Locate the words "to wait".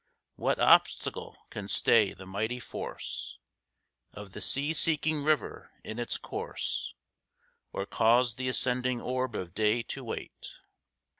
9.83-10.55